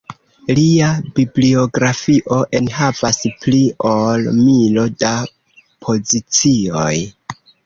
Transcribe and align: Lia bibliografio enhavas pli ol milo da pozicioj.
Lia 0.59 0.85
bibliografio 1.17 2.37
enhavas 2.59 3.19
pli 3.43 3.61
ol 3.91 4.27
milo 4.39 4.87
da 5.05 5.13
pozicioj. 5.85 6.97